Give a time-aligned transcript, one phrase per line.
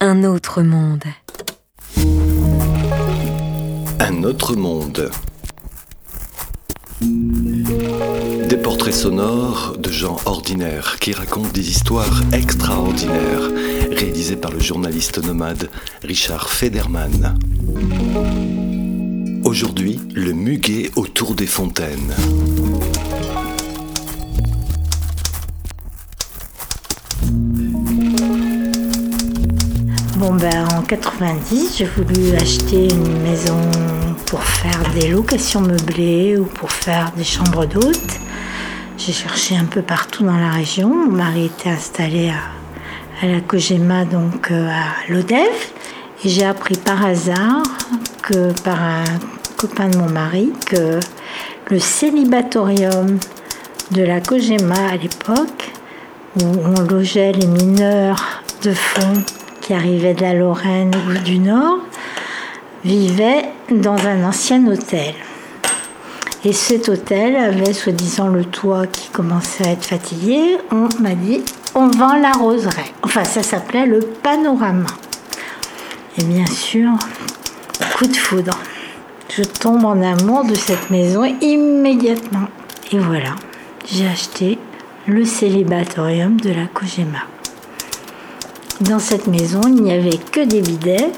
[0.00, 1.04] Un autre monde.
[4.00, 5.10] Un autre monde.
[7.00, 13.50] Des portraits sonores de gens ordinaires qui racontent des histoires extraordinaires,
[13.90, 15.68] réalisés par le journaliste nomade
[16.02, 17.38] Richard Federman.
[19.44, 22.14] Aujourd'hui, le muguet autour des fontaines.
[30.32, 33.56] Ben en 90, j'ai voulu acheter une maison
[34.26, 38.18] pour faire des locations meublées ou pour faire des chambres d'hôtes.
[38.98, 40.88] J'ai cherché un peu partout dans la région.
[40.88, 45.54] Mon mari était installé à, à la Kojima, donc euh, à l'Odev.
[46.24, 47.62] Et j'ai appris par hasard
[48.22, 49.04] que par un
[49.56, 50.98] copain de mon mari que
[51.70, 53.18] le célibatorium
[53.92, 55.72] de la Kojima à l'époque,
[56.40, 59.22] où on logeait les mineurs de fond
[59.66, 61.78] qui arrivaient de la Lorraine ou du Nord,
[62.84, 65.12] vivait dans un ancien hôtel.
[66.44, 70.58] Et cet hôtel avait soi-disant le toit qui commençait à être fatigué.
[70.70, 71.42] On m'a dit,
[71.74, 72.92] on vend la roseraie.
[73.02, 74.86] Enfin, ça s'appelait le panorama.
[76.16, 76.92] Et bien sûr,
[77.96, 78.56] coup de foudre.
[79.36, 82.46] Je tombe en amour de cette maison immédiatement.
[82.92, 83.34] Et voilà,
[83.84, 84.60] j'ai acheté
[85.08, 87.24] le célibatorium de la Kojima.
[88.80, 91.10] Dans cette maison, il n'y avait que des bidets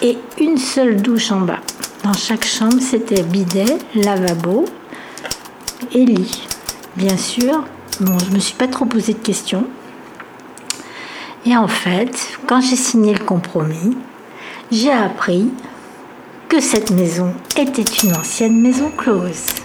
[0.00, 1.58] et une seule douche en bas.
[2.04, 4.66] Dans chaque chambre, c'était bidet, lavabo
[5.92, 6.46] et lit.
[6.96, 7.64] Bien sûr,
[8.00, 9.66] bon, je ne me suis pas trop posé de questions.
[11.44, 13.96] Et en fait, quand j'ai signé le compromis,
[14.70, 15.50] j'ai appris
[16.48, 19.61] que cette maison était une ancienne maison close.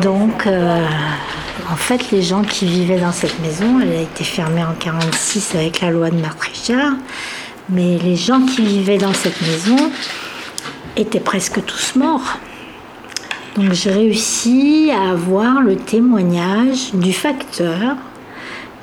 [0.00, 0.86] Donc, euh,
[1.70, 5.54] en fait, les gens qui vivaient dans cette maison, elle a été fermée en 46
[5.54, 6.50] avec la loi de Marc
[7.70, 9.76] mais les gens qui vivaient dans cette maison
[10.96, 12.38] étaient presque tous morts.
[13.56, 17.96] Donc j'ai réussi à avoir le témoignage du facteur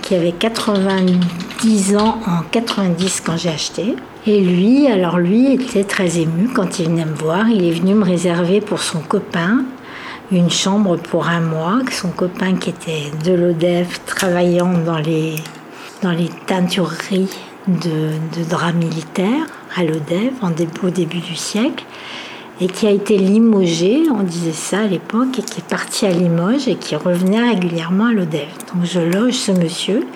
[0.06, 3.96] qui avait 90 ans en 90 quand j'ai acheté.
[4.28, 7.50] Et lui, alors lui était très ému quand il venait me voir.
[7.50, 9.66] Il est venu me réserver pour son copain
[10.32, 11.80] une chambre pour un mois.
[11.92, 15.36] Son copain qui était de l'ODEF travaillant dans les,
[16.04, 17.30] dans les teintureries
[17.68, 18.12] de,
[18.50, 20.34] draps militaires à l'ODEF
[20.84, 21.84] au début du siècle
[22.62, 26.12] et qui a été limogé, on disait ça à l'époque, et qui est parti à
[26.12, 28.48] Limoges et qui revenait régulièrement à l'ODEV.
[28.74, 30.08] Donc je loge ce monsieur,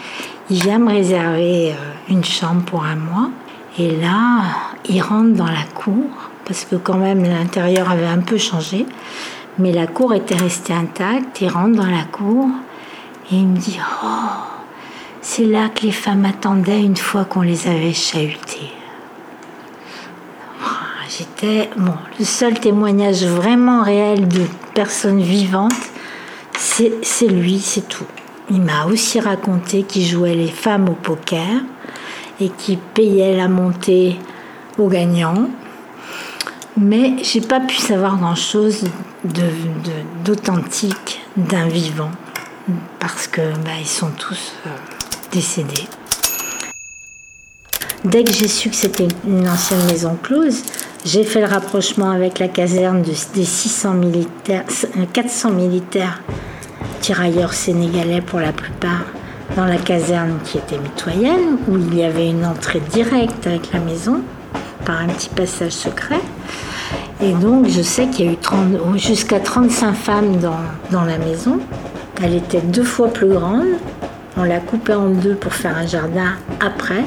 [0.50, 1.76] il vient me réserver euh,
[2.10, 3.30] une chambre pour un mois,
[3.78, 4.44] et là,
[4.88, 6.06] il rentre dans la cour,
[6.46, 8.86] parce que quand même l'intérieur avait un peu changé,
[9.58, 12.48] mais la cour était restée intacte, il rentre dans la cour,
[13.32, 14.08] et il me dit, oh,
[15.22, 18.72] c'est là que les femmes attendaient une fois qu'on les avait chahutées
[21.10, 25.74] j'étais bon, le seul témoignage vraiment réel de personne vivante,
[26.58, 28.06] c'est lui, c'est tout.
[28.52, 31.62] Il m'a aussi raconté qu'il jouait les femmes au poker
[32.40, 34.18] et qu'il payait la montée
[34.78, 35.50] aux gagnants.
[36.78, 38.86] Mais j'ai pas pu savoir grand chose
[40.24, 42.12] d'authentique d'un vivant
[43.00, 44.70] parce que bah, ils sont tous euh,
[45.32, 45.88] décédés.
[48.06, 50.64] Dès que j'ai su que c'était une ancienne maison close,
[51.04, 54.64] j'ai fait le rapprochement avec la caserne des 600 militaires,
[55.12, 56.22] 400 euh, militaires
[57.02, 59.04] tirailleurs sénégalais pour la plupart,
[59.58, 63.80] dans la caserne qui était mitoyenne, où il y avait une entrée directe avec la
[63.80, 64.22] maison,
[64.86, 66.22] par un petit passage secret.
[67.22, 70.60] Et donc, je sais qu'il y a eu jusqu'à 35 femmes dans,
[70.90, 71.60] dans la maison.
[72.24, 73.68] Elle était deux fois plus grande.
[74.38, 77.04] On l'a coupée en deux pour faire un jardin après.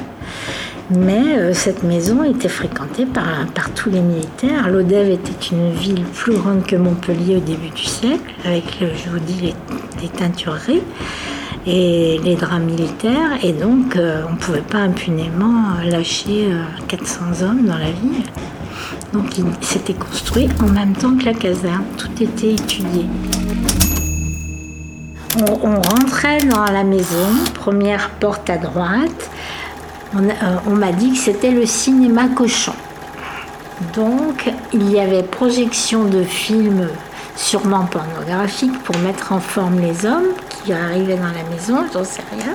[0.89, 4.69] Mais euh, cette maison était fréquentée par, tous les militaires.
[4.69, 9.19] Lodève était une ville plus grande que Montpellier au début du siècle, avec, je vous
[9.19, 9.53] dis,
[10.01, 10.83] les, teintureries
[11.65, 13.39] et les draps militaires.
[13.43, 16.49] Et donc, euh, on ne pouvait pas impunément lâcher
[16.89, 18.23] 400 euh, hommes dans la ville.
[19.13, 21.85] Donc, il s'était construit en même temps que la caserne.
[21.97, 23.05] Tout était étudié.
[25.37, 29.29] on rentrait dans la maison, première porte à droite
[30.15, 32.73] on m'a dit que c'était le cinéma cochon.
[33.95, 36.87] Donc, il y avait projection de films
[37.35, 42.23] sûrement pornographiques pour mettre en forme les hommes qui arrivaient dans la maison, j'en sais
[42.31, 42.53] rien.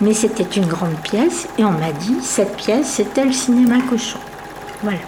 [0.00, 4.18] Mais c'était une grande pièce et on m'a dit cette pièce c'était le cinéma cochon.
[4.82, 4.98] Voilà.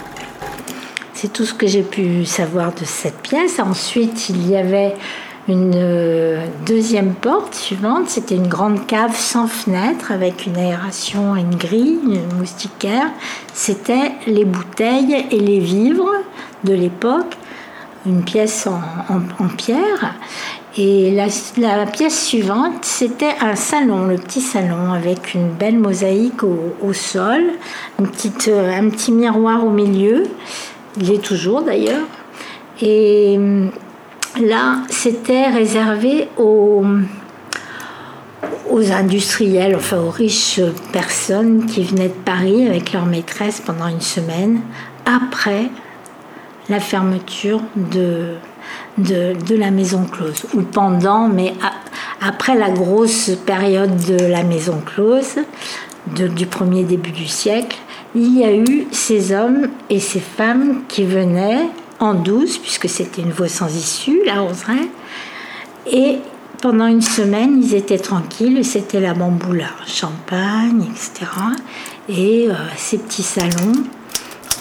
[1.12, 3.58] C'est tout ce que j'ai pu savoir de cette pièce.
[3.58, 4.94] Ensuite, il y avait
[5.48, 11.54] une euh, deuxième porte suivante, c'était une grande cave sans fenêtre avec une aération une
[11.54, 13.06] grille, une moustiquaire.
[13.54, 16.12] C'était les bouteilles et les vivres
[16.64, 17.34] de l'époque,
[18.04, 20.14] une pièce en, pierre.
[20.76, 26.92] Et la, pièce suivante, c'était un salon, le petit salon, avec une belle mosaïque au,
[26.92, 27.42] sol,
[27.98, 30.24] une petite, euh, un petit miroir au milieu.
[31.00, 32.06] Il est toujours d'ailleurs.
[32.80, 33.38] Et
[34.36, 36.84] Là, c'était réservé aux,
[38.92, 40.60] industriels, enfin aux riches
[40.92, 44.60] personnes qui venaient de Paris avec leur maîtresse pendant une semaine
[45.04, 45.70] après
[46.69, 48.36] la fermeture de,
[48.98, 51.54] la maison close, ou pendant, mais
[52.20, 55.36] après la grosse période de la maison close,
[56.14, 57.76] du premier début du siècle,
[58.14, 61.69] il y a eu ces hommes et ces femmes qui venaient
[62.00, 64.88] en douce, puisque c'était une voie sans issue, la Roseraie.
[65.90, 66.18] Et
[66.60, 71.30] pendant une semaine, ils étaient tranquilles, c'était la bamboula, champagne, etc.
[72.08, 73.84] Et euh, ces petits salons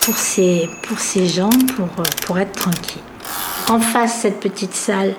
[0.02, 0.70] pour ces,
[1.28, 3.02] gens, pour, euh, pour être tranquilles.
[3.70, 5.16] En face cette petite salle,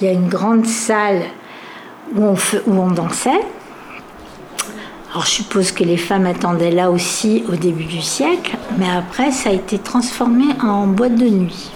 [0.00, 1.22] il y a une grande salle
[2.14, 2.34] où on,
[2.66, 3.42] où on dansait.
[5.16, 9.32] Alors je suppose que les femmes attendaient là aussi au début du siècle, mais après
[9.32, 11.70] ça a été transformé en boîte de nuit.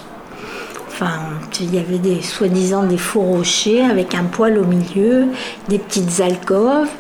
[0.89, 1.21] Enfin,
[1.59, 5.29] il y avait des soi-disant des faux rochers avec un poêle au milieu,
[5.71, 6.91] des petites alcôves,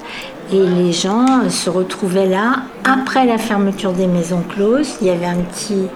[0.51, 4.95] et les gens se retrouvaient là après la fermeture des maisons closes.
[5.03, 5.89] Il y avait un petit,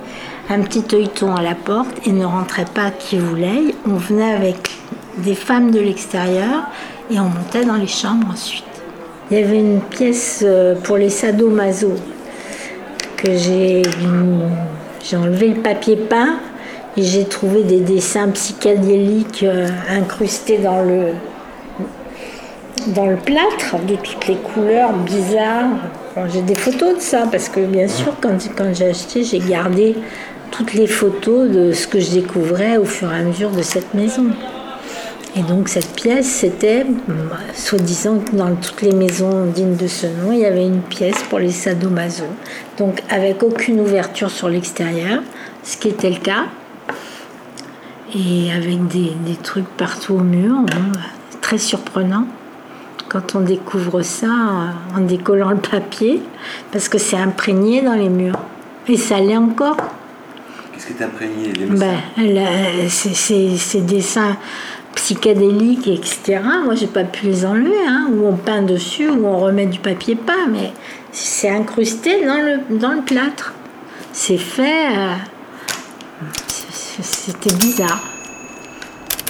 [0.50, 3.74] un petit œilleton à la porte et ne rentrait pas qui voulait.
[3.88, 4.72] On venait avec
[5.16, 6.64] des femmes de l'extérieur
[7.10, 8.73] et on montait dans les chambres ensuite.
[9.30, 11.94] Il y avait une pièce euh, pour les sadomaso
[13.16, 13.82] que j'ai
[15.02, 16.40] j'ai enlevé le papier peint
[16.96, 21.12] et j'ai trouvé des dessins psychédéliques euh, incrustés dans le
[22.88, 25.70] dans le plâtre de toutes les couleurs bizarres.
[26.30, 29.96] j'ai des photos de ça parce que bien sûr quand, quand j'ai acheté j'ai gardé
[30.50, 33.94] toutes les photos de ce que je découvrais au fur et à mesure de cette
[33.94, 34.26] maison.
[35.36, 40.30] Et donc cette pièce, c'était, bah, soi-disant, dans toutes les maisons dignes de ce nom,
[40.30, 42.24] il y avait une pièce pour les sadomaso.
[42.78, 45.22] Donc avec aucune ouverture sur l'extérieur,
[45.64, 46.44] ce qui était le cas.
[48.14, 50.54] Et avec des, trucs partout au mur,
[51.40, 52.28] très surprenant
[53.08, 54.28] quand on découvre ça
[54.96, 56.22] en décollant le papier,
[56.70, 58.38] parce que c'est imprégné dans les murs.
[58.86, 59.76] Et ça l'est encore.
[60.72, 61.96] Qu'est-ce qui est imprégné ben,
[62.88, 64.36] Ces dessins
[64.94, 66.40] psychédéliques, etc.
[66.64, 69.78] Moi, j'ai pas pu les enlever, hein, où on peint dessus, où on remet du
[69.78, 70.72] papier peint, mais
[71.12, 73.54] c'est incrusté dans le, plâtre.
[74.12, 74.88] C'est fait.
[74.88, 75.14] Euh,
[77.00, 78.02] c'était bizarre.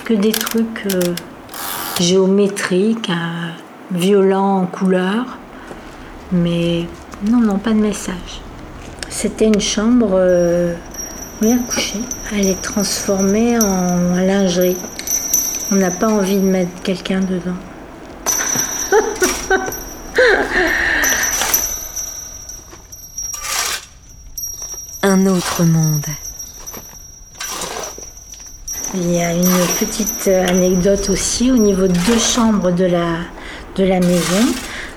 [0.04, 1.14] Que des trucs euh,
[1.98, 3.50] géométriques, euh,
[3.90, 5.38] violents en couleur,
[6.30, 6.86] mais
[7.28, 8.42] non, non, pas de message.
[9.08, 10.20] C'était une chambre
[11.40, 12.00] bien couchée.
[12.32, 14.76] Elle est transformée en lingerie.
[15.72, 17.56] On n'a pas envie de mettre quelqu'un dedans.
[25.02, 26.04] Un autre monde.
[28.94, 29.42] Il y a une
[29.78, 33.16] petite anecdote aussi au niveau de deux chambres de la,
[33.76, 34.46] de la maison.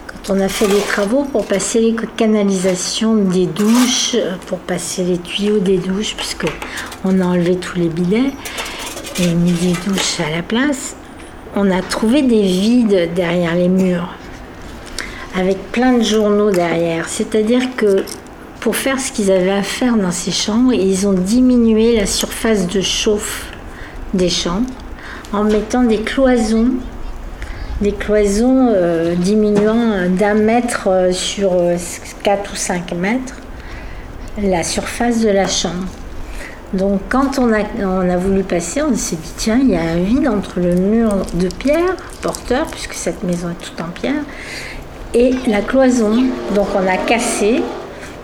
[0.05, 5.17] Quand on a fait les travaux pour passer les canalisations des douches, pour passer les
[5.17, 6.45] tuyaux des douches, puisque
[7.03, 8.31] on a enlevé tous les bidets,
[9.19, 10.95] et mis des douches à la place,
[11.55, 14.13] on a trouvé des vides derrière les murs,
[15.36, 17.09] avec plein de journaux derrière.
[17.09, 18.03] C'est-à-dire que
[18.59, 22.67] pour faire ce qu'ils avaient à faire dans ces chambres, ils ont diminué la surface
[22.67, 23.45] de chauffe
[24.13, 24.69] des chambres
[25.33, 26.71] en mettant des cloisons,
[27.81, 31.51] des cloisons euh, diminuant d'un mètre euh, sur
[32.24, 33.36] 4 euh, ou 5 mètres
[34.41, 35.88] la surface de la chambre.
[36.74, 40.27] Donc quand on a, voulu passer, on s'est dit tiens, il y a un vide
[40.27, 44.24] entre le mur de pierre, porteur, puisque cette maison est toute en pierre,
[45.13, 46.24] et la cloison.
[46.55, 47.62] Donc on a cassé.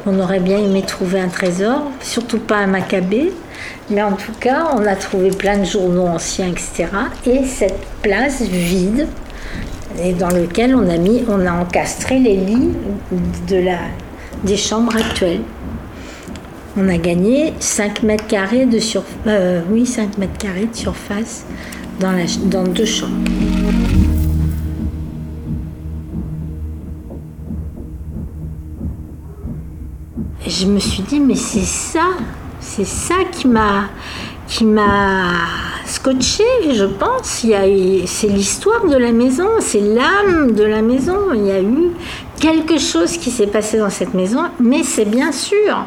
[0.05, 3.31] On aurait bien aimé trouver un trésor, surtout pas un macabé,
[3.89, 6.88] mais en tout cas, on a trouvé plein de journaux anciens, etc.
[7.25, 9.07] Et cette place vide,
[10.19, 12.73] dans lequel on a mis, on a encastré les lits
[14.43, 15.41] des chambres actuelles.
[16.75, 21.46] On a gagné 5 mètres carrés de sur, euh, oui, 5 mètres carrés de surface
[22.00, 23.12] dans, la, dans deux chambres.
[30.48, 32.08] Je me suis dit, mais c'est ça,
[32.60, 33.89] c'est ça qui m'a
[34.48, 35.30] qui m'a
[35.86, 37.46] scotché, je pense.
[38.06, 41.34] C'est l'histoire de la maison, c'est l'âme de la maison.
[41.34, 41.92] Il y a eu
[42.39, 45.86] quelque chose qui s'est passé dans cette maison, mais c'est bien sûr.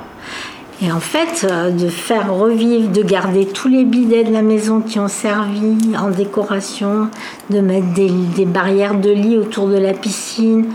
[0.82, 4.80] Et en fait, euh, de faire revivre, de garder tous les bidets de la maison
[4.80, 7.08] qui ont servi en décoration,
[7.48, 10.66] de mettre des, barrières de lit autour de la piscine,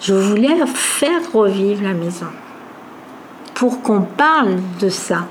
[0.00, 2.26] je voulais faire revivre la maison
[3.54, 5.26] pour qu'on parle de ça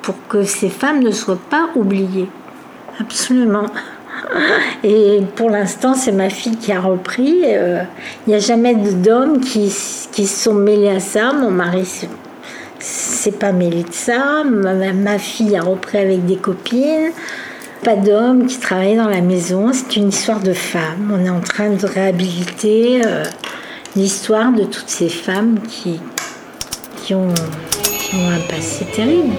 [0.00, 2.28] pour que ces femmes ne soient pas oubliées.
[3.00, 3.66] Absolument.
[4.84, 7.42] Et pour l'instant, c'est ma fille qui a repris.
[7.44, 7.82] Euh,
[8.26, 9.74] il n'y a jamais d'hommes qui,
[10.12, 11.32] qui se sont mêlés à ça.
[11.32, 11.86] Mon mari
[12.84, 13.84] s'est pas mêlé.
[14.94, 17.12] Ma, fille a repris avec des copines.
[17.82, 19.72] Pas d'hommes qui travaillaient dans la maison.
[19.72, 21.12] C'est une histoire de femmes.
[21.12, 23.24] On est en train de réhabiliter euh,
[23.96, 26.00] l'histoire de toutes ces femmes qui,
[27.02, 27.34] qui, ont,
[28.00, 29.34] qui ont un passé terrible.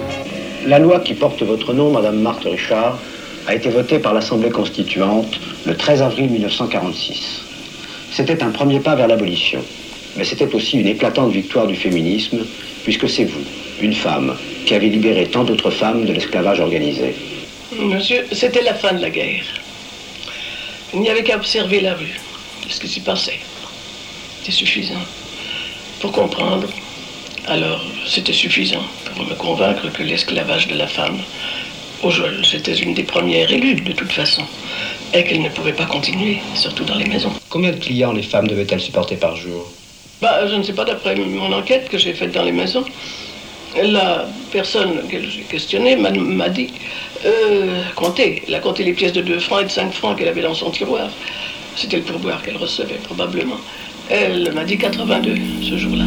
[0.66, 2.98] La loi qui porte votre nom, Madame Marthe Richard,
[3.46, 7.42] a été votée par l'Assemblée constituante le 13 avril 1946.
[8.12, 9.60] C'était un premier pas vers l'abolition,
[10.16, 12.38] mais c'était aussi une éclatante victoire du féminisme,
[12.86, 13.44] puisque c'est vous,
[13.80, 17.16] une femme, qui avez libéré tant d'autres femmes de l'esclavage organisé.
[17.76, 19.44] Monsieur, c'était la fin de la guerre.
[20.94, 22.20] Il n'y avait qu'à observer la rue,
[22.68, 23.40] ce qui s'y passait.
[24.44, 25.04] C'est suffisant
[26.00, 26.68] pour comprendre
[27.48, 28.82] alors, c'était suffisant
[29.14, 31.18] pour me convaincre que l'esclavage de la femme,
[32.02, 34.42] au Joël, c'était une des premières éludes de toute façon,
[35.14, 37.32] et qu'elle ne pouvait pas continuer, surtout dans les maisons.
[37.48, 39.72] Combien de clients les femmes devaient-elles supporter par jour?
[40.20, 42.84] Bah, je ne sais pas, d'après mon enquête que j'ai faite dans les maisons.
[43.82, 46.72] La personne que j'ai questionnée m'a dit
[47.26, 48.42] euh, compter.
[48.48, 50.54] Elle a compté les pièces de 2 francs et de 5 francs qu'elle avait dans
[50.54, 51.08] son tiroir.
[51.76, 53.58] C'était le pourboire qu'elle recevait, probablement.
[54.08, 56.04] Elle m'a dit 82 ce jour-là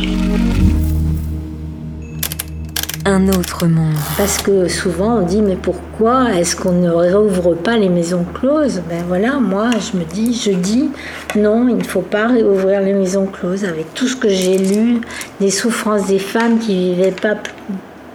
[3.29, 3.95] autre monde.
[4.17, 8.81] Parce que souvent on dit mais pourquoi est-ce qu'on ne réouvre pas les maisons closes?
[8.89, 10.89] Ben voilà, moi je me dis, je dis
[11.35, 15.01] non, il ne faut pas réouvrir les maisons closes avec tout ce que j'ai lu
[15.39, 17.35] des souffrances des femmes qui vivaient pas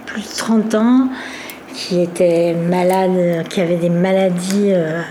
[0.05, 1.09] plus de 30 ans,
[1.73, 5.01] qui étaient malades, qui avaient des maladies euh,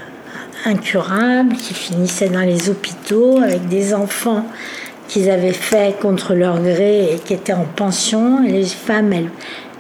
[0.65, 4.47] incurables, qui finissaient dans les hôpitaux avec des enfants
[5.09, 8.43] qu'ils avaient fait contre leur gré et qui étaient en pension.
[8.45, 9.31] Et les femmes, elles,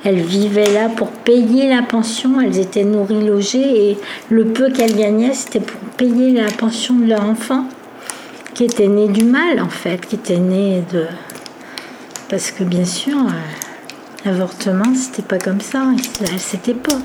[0.04, 4.96] elles vivaient là pour payer la pension, elles étaient nourries, logées, et le peu qu'elles
[4.96, 7.66] gagnaient, c'était pour payer la pension de leur enfant,
[8.52, 11.06] qui était né du mal, en fait, qui était né de...
[12.28, 13.30] Parce que, bien sûr, euh,
[14.26, 17.00] l'avortement, c'était pas comme ça à cette époque.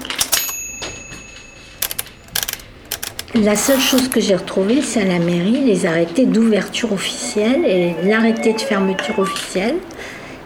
[3.35, 7.95] La seule chose que j'ai retrouvée, c'est à la mairie les arrêtés d'ouverture officielle et
[8.03, 9.75] l'arrêté de fermeture officielle.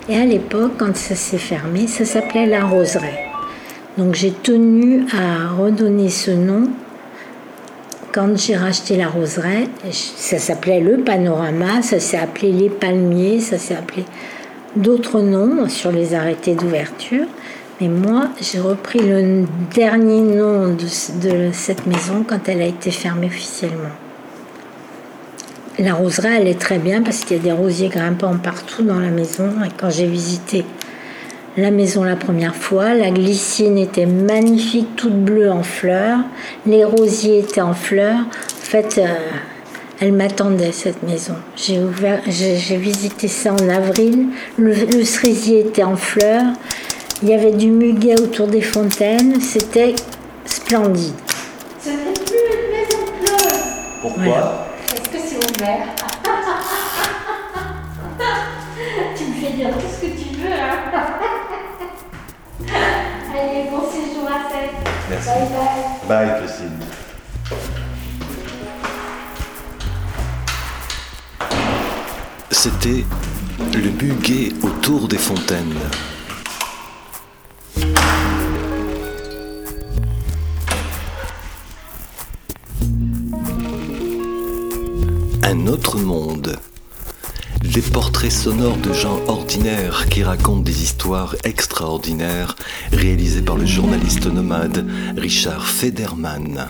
[0.09, 3.23] Et à l'époque, quand ça s'est fermé, ça s'appelait la roseraie.
[3.97, 6.67] Donc j'ai tenu à redonner ce nom.
[8.11, 13.57] Quand j'ai racheté la roseraie, ça s'appelait le panorama, ça s'est appelé les palmiers, ça
[13.57, 14.03] s'est appelé
[14.75, 17.25] d'autres noms sur les arrêtés d'ouverture.
[17.79, 22.91] Mais moi, j'ai repris le dernier nom de, de cette maison quand elle a été
[22.91, 24.02] fermée officiellement.
[25.83, 28.99] La roseraie, elle est très bien parce qu'il y a des rosiers grimpants partout dans
[28.99, 29.49] la maison.
[29.65, 30.63] Et quand j'ai visité
[31.57, 36.19] la maison la première fois, la glycine était magnifique, toute bleue en fleurs.
[36.65, 38.21] Les rosiers étaient en fleurs.
[38.21, 39.07] En fait, euh,
[39.99, 41.35] elle m'attendait cette maison.
[41.57, 44.27] J'ai ouvert, j'ai visité ça en avril.
[44.57, 46.45] Le, le, cerisier était en fleurs.
[47.21, 49.41] Il y avait du muguet autour des fontaines.
[49.41, 49.95] C'était
[50.45, 51.11] splendide.
[51.83, 53.63] Ce n'est plus une maison close.
[54.01, 54.72] Pourquoi?
[59.15, 60.51] tu me fais dire tout ce que tu veux.
[60.51, 60.79] Hein
[63.33, 64.69] Allez, bon séjour à 7.
[65.09, 65.29] Merci.
[65.29, 65.47] Bye
[66.07, 66.27] bye.
[66.27, 66.79] Bye, Christine.
[72.51, 73.05] C'était
[73.73, 75.77] le buguet autour des fontaines.
[85.53, 86.57] Un autre monde.
[87.61, 92.55] Des portraits sonores de gens ordinaires qui racontent des histoires extraordinaires
[92.91, 94.83] réalisés par le journaliste nomade
[95.15, 96.69] Richard Federman.